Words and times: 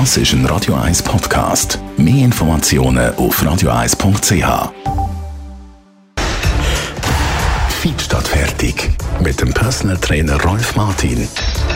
Das 0.00 0.16
ist 0.16 0.32
ein 0.32 0.44
Radio 0.46 0.74
1 0.74 1.04
Podcast. 1.04 1.78
Mehr 1.96 2.24
Informationen 2.24 3.14
auf 3.14 3.40
radio1.ch. 3.40 4.72
Fit 7.68 8.02
statt 8.02 8.26
fertig. 8.26 8.90
Mit 9.22 9.40
dem 9.40 9.54
Personal 9.54 9.96
Trainer 9.98 10.42
Rolf 10.42 10.74
Martin. 10.74 11.28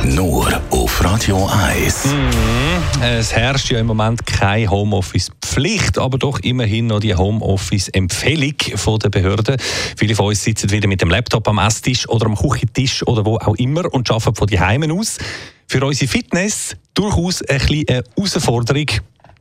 Nur 0.02 0.60
auf 0.70 1.04
Radio 1.04 1.48
1. 1.70 2.06
Mhm. 2.06 3.02
Es 3.04 3.32
herrscht 3.32 3.70
ja 3.70 3.78
im 3.78 3.86
Moment 3.86 4.26
keine 4.26 4.68
Homeoffice-Pflicht, 4.68 5.96
aber 5.96 6.18
doch 6.18 6.40
immerhin 6.40 6.88
noch 6.88 6.98
die 6.98 7.14
Homeoffice-Empfehlung 7.14 8.54
der 9.00 9.10
Behörden. 9.10 9.58
Viele 9.96 10.16
von 10.16 10.26
uns 10.26 10.42
sitzen 10.42 10.72
wieder 10.72 10.88
mit 10.88 11.00
dem 11.02 11.10
Laptop 11.10 11.46
am 11.46 11.58
Esstisch 11.58 12.08
oder 12.08 12.26
am 12.26 12.34
Küchentisch 12.34 13.06
oder 13.06 13.24
wo 13.24 13.36
auch 13.36 13.54
immer 13.54 13.84
und 13.94 14.10
arbeiten 14.10 14.34
von 14.34 14.48
die 14.48 14.58
Heimen 14.58 14.90
aus. 14.90 15.18
Für 15.70 15.84
unsere 15.84 16.10
Fitness 16.10 16.76
durchaus 16.94 17.42
ein 17.42 17.58
bisschen 17.58 17.84
eine 17.88 18.02
Herausforderung 18.16 18.86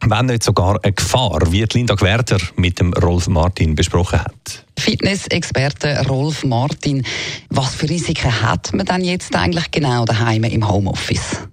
wenn 0.02 0.28
nicht 0.28 0.44
sogar 0.44 0.80
eine 0.84 0.94
Gefahr, 0.94 1.40
wie 1.52 1.66
Linda 1.74 1.96
Gwerter 1.96 2.38
mit 2.56 2.80
dem 2.80 2.94
Rolf 2.94 3.28
Martin 3.28 3.74
besprochen 3.74 4.20
hat. 4.20 4.66
Fitness-Experte 4.78 6.06
Rolf 6.08 6.44
Martin, 6.44 7.04
was 7.50 7.76
für 7.76 7.90
Risiken 7.90 8.42
hat 8.42 8.74
man 8.74 8.86
denn 8.86 9.04
jetzt 9.04 9.36
eigentlich 9.36 9.72
genau 9.72 10.06
daheim 10.06 10.44
im 10.44 10.70
Homeoffice? 10.70 11.48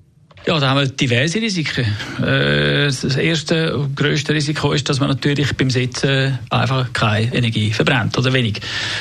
Ja, 0.46 0.60
da 0.60 0.68
haben 0.68 0.80
wir 0.80 0.88
diverse 0.88 1.40
Risiken. 1.40 1.86
Äh, 2.22 2.84
das 2.84 3.16
erste 3.16 3.78
und 3.78 3.96
grösste 3.96 4.34
Risiko 4.34 4.72
ist, 4.72 4.86
dass 4.90 5.00
man 5.00 5.08
natürlich 5.08 5.56
beim 5.56 5.70
Sitzen 5.70 6.38
einfach 6.50 6.92
keine 6.92 7.34
Energie 7.34 7.70
verbrennt 7.72 8.18
oder 8.18 8.30
wenig. 8.34 8.60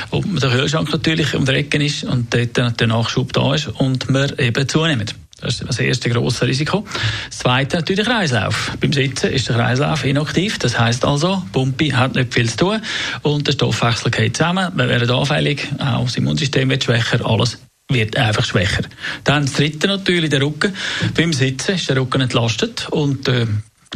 Und 0.10 0.42
der 0.42 0.52
Kühlschrank 0.52 0.90
natürlich 0.94 1.36
um 1.36 1.44
die 1.44 1.52
Ecke 1.52 1.84
ist 1.84 2.06
und 2.06 2.34
dort 2.34 2.80
der 2.80 2.88
Nachschub 2.88 3.34
da 3.34 3.56
ist 3.56 3.68
und 3.68 4.10
man 4.10 4.32
eben 4.38 4.70
zunimmt. 4.70 5.16
Das 5.44 5.60
ist 5.60 5.68
das 5.68 5.80
erste 5.80 6.10
grosse 6.10 6.48
Risiko. 6.48 6.86
Das 7.30 7.40
zweite 7.40 7.78
natürlich 7.78 8.06
der 8.06 8.14
Kreislauf. 8.14 8.78
Beim 8.80 8.94
Sitzen 8.94 9.32
ist 9.32 9.50
der 9.50 9.58
Kreislauf 9.58 10.06
inaktiv. 10.06 10.58
Das 10.60 10.80
heißt 10.80 11.04
also, 11.04 11.44
Pumpe 11.52 11.98
hat 11.98 12.16
nicht 12.16 12.34
viel 12.34 12.50
zu 12.50 12.58
tun 12.58 12.82
und 13.24 13.48
der 13.48 13.52
Stoffwechsel 13.52 14.10
geht 14.10 14.38
zusammen. 14.38 14.72
Wir 14.76 14.88
werden 14.88 15.10
anfällig, 15.10 15.68
auch 15.80 16.06
das 16.06 16.16
Immunsystem 16.16 16.70
wird 16.70 16.86
schwächer, 16.86 17.26
alles 17.26 17.60
wird 17.90 18.16
einfach 18.16 18.46
schwächer. 18.46 18.84
Dann 19.26 19.46
das 19.46 19.54
dritte 19.54 19.88
natürlich 19.88 20.30
der 20.30 20.42
Rücken. 20.42 20.74
Beim 21.16 21.34
Sitzen 21.34 21.76
ist 21.76 21.90
der 21.90 21.98
Rücken 21.98 22.22
entlastet 22.22 22.88
und 22.90 23.28
äh, 23.28 23.46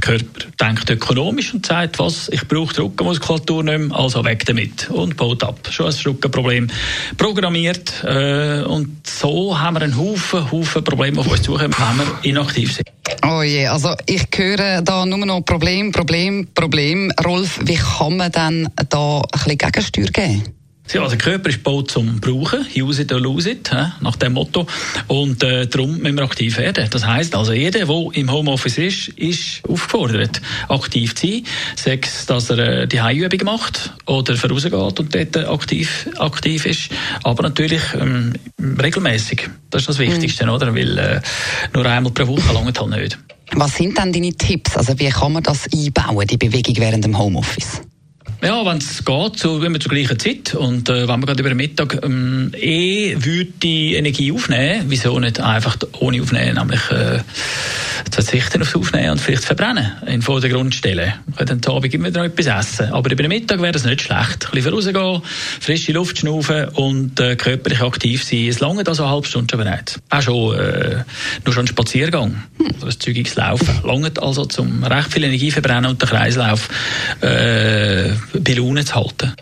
Körper 0.01 0.47
denkt 0.59 0.89
ökonomisch 0.89 1.53
und 1.53 1.65
sagt, 1.65 1.99
was, 1.99 2.29
ich 2.29 2.47
brauche 2.47 2.73
die 2.73 2.81
Rückenmuskulatur 2.81 3.63
nicht 3.63 3.79
mehr, 3.79 3.97
also 3.97 4.23
weg 4.23 4.45
damit 4.45 4.89
und 4.89 5.17
baut 5.17 5.43
ab. 5.43 5.59
Schon 5.69 5.87
ein 5.87 5.93
Rückenproblem 5.93 6.69
programmiert 7.17 8.03
äh, 8.03 8.63
und 8.63 9.07
so 9.07 9.59
haben 9.59 9.75
wir 9.75 9.81
einen 9.81 9.97
Haufen, 9.97 10.51
Haufen 10.51 10.83
Probleme 10.83 11.19
auf 11.19 11.27
uns 11.27 11.41
zukommen, 11.41 11.73
wenn 11.77 12.07
wir 12.07 12.17
inaktiv 12.23 12.73
sind. 12.73 12.87
Oh 13.25 13.41
je, 13.41 13.67
also 13.67 13.95
ich 14.05 14.27
höre 14.35 14.81
da 14.81 15.05
nur 15.05 15.25
noch 15.25 15.41
Problem, 15.41 15.91
Problem, 15.91 16.47
Problem. 16.53 17.11
Rolf, 17.25 17.59
wie 17.63 17.75
kann 17.75 18.17
man 18.17 18.31
denn 18.31 18.69
da 18.89 19.21
ein 19.21 19.29
bisschen 19.31 19.57
Gegensteuer 19.57 20.07
geben? 20.07 20.56
Ja, 20.93 21.01
also 21.01 21.15
der 21.15 21.23
Körper 21.23 21.49
ist 21.49 21.57
gebaut 21.57 21.91
zum 21.91 22.21
Brauchen, 22.21 22.65
use 22.75 23.01
it 23.01 23.11
or 23.11 23.19
lose 23.19 23.49
it, 23.49 23.69
nach 23.99 24.15
dem 24.15 24.33
Motto. 24.33 24.65
Und 25.07 25.43
äh, 25.43 25.67
darum 25.67 25.97
müssen 25.97 26.15
wir 26.15 26.23
aktiv 26.23 26.57
werden. 26.57 26.87
Das 26.89 27.05
heisst, 27.05 27.35
also 27.35 27.51
jeder, 27.51 27.85
der 27.85 28.09
im 28.13 28.31
Homeoffice 28.31 28.77
ist, 28.77 29.07
ist 29.09 29.61
aufgefordert, 29.67 30.41
aktiv 30.69 31.13
zu 31.13 31.27
sein. 31.27 31.43
Sei 31.75 31.99
es, 32.01 32.25
dass 32.25 32.49
er 32.49 32.59
äh, 32.59 32.87
die 32.87 33.01
Heimübungen 33.01 33.45
macht 33.45 33.93
oder 34.05 34.35
vorausgeht 34.37 34.73
und 34.73 35.13
dort 35.13 35.37
aktiv, 35.37 36.09
aktiv 36.17 36.65
ist. 36.65 36.89
Aber 37.23 37.43
natürlich 37.43 37.81
ähm, 37.99 38.33
regelmäßig. 38.81 39.49
Das 39.69 39.81
ist 39.81 39.89
das 39.89 39.99
Wichtigste, 39.99 40.45
mhm. 40.45 40.51
oder? 40.51 40.73
Weil 40.73 40.97
äh, 40.97 41.21
nur 41.73 41.85
einmal 41.85 42.13
pro 42.13 42.27
Woche 42.27 42.53
langt 42.53 42.79
halt 42.79 42.89
nicht. 42.89 43.17
Was 43.53 43.75
sind 43.75 43.97
denn 43.97 44.13
deine 44.13 44.33
Tipps? 44.33 44.75
Also 44.77 44.97
wie 44.99 45.09
kann 45.09 45.33
man 45.33 45.43
das 45.43 45.67
einbauen, 45.73 46.27
die 46.27 46.37
Bewegung 46.37 46.75
während 46.77 47.03
dem 47.03 47.17
Homeoffice? 47.17 47.81
Ja, 48.43 48.63
wenn 48.65 48.77
es 48.77 49.03
geht, 49.03 49.39
so 49.39 49.61
wenn 49.63 49.73
wir 49.73 49.79
zur 49.79 49.91
gleichen 49.91 50.19
Zeit 50.19 50.53
und 50.53 50.89
äh, 50.89 51.07
wenn 51.07 51.19
wir 51.19 51.25
gerade 51.25 51.39
über 51.39 51.49
den 51.49 51.57
Mittag 51.57 52.03
ähm, 52.03 52.51
eh 52.55 53.15
würde 53.17 53.51
die 53.63 53.95
Energie 53.95 54.31
aufnehmen, 54.31 54.85
wieso 54.89 55.19
nicht 55.19 55.39
einfach 55.39 55.75
ohne 55.99 56.21
aufnehmen, 56.21 56.55
nämlich 56.55 56.91
äh, 56.91 57.19
verzichten 58.11 58.61
aufs 58.61 58.75
Aufnehmen 58.75 59.11
und 59.11 59.21
vielleicht 59.21 59.43
verbrennen, 59.43 59.91
in 60.01 60.07
den 60.07 60.21
Vordergrund 60.21 60.75
stellen. 60.75 61.13
Wir 61.25 61.45
können 61.45 61.61
am 61.65 61.75
Abend 61.75 61.93
immer 61.95 62.11
noch 62.11 62.23
etwas 62.23 62.45
essen, 62.45 62.93
aber 62.93 63.11
über 63.11 63.23
den 63.23 63.29
Mittag 63.29 63.59
wäre 63.59 63.71
das 63.71 63.85
nicht 63.85 64.01
schlecht. 64.01 64.45
Ein 64.45 64.51
bisschen 64.51 64.73
rausgehen, 64.73 65.21
frische 65.59 65.93
Luft 65.93 66.19
schnaufen 66.19 66.69
und 66.69 67.19
äh, 67.19 67.35
körperlich 67.35 67.81
aktiv 67.81 68.23
sein. 68.23 68.47
Es 68.47 68.59
lange 68.59 68.85
also 68.85 69.03
eine 69.03 69.13
halbe 69.13 69.27
Stunde 69.27 69.51
schon 69.51 69.59
bereits. 69.63 69.99
Auch 70.11 70.21
schon, 70.21 70.55
äh, 70.59 71.03
nur 71.43 71.53
schon 71.53 71.63
ein 71.63 71.67
Spaziergang, 71.67 72.43
oder 72.87 72.95
ein 72.95 72.99
zügiges 72.99 73.35
Laufen. 73.35 73.79
Lange 73.83 74.11
also 74.19 74.45
zum 74.45 74.83
recht 74.83 75.11
viel 75.11 75.23
Energie 75.23 75.51
verbrennen 75.51 75.85
und 75.85 76.01
den 76.01 76.09
Kreislauf 76.09 76.69
äh, 77.21 78.09
bei 78.39 78.53
Laune 78.53 78.85
zu 78.85 78.95
halten. 78.95 79.33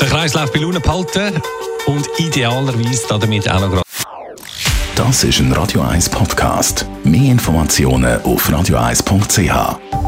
Den 0.00 0.08
Kreislauf 0.08 0.52
bei 0.52 0.60
Laune 0.60 0.80
behalten 0.80 1.42
und 1.86 2.06
idealerweise 2.18 3.06
damit 3.08 3.50
auch 3.50 3.60
noch 3.60 3.70
gerade. 3.70 3.82
Das 4.94 5.24
ist 5.24 5.38
ein 5.38 5.52
Radio 5.52 5.82
1 5.82 6.08
Podcast. 6.08 6.86
Mehr 7.04 7.30
Informationen 7.30 8.20
auf 8.22 8.50
radio1.ch. 8.50 10.07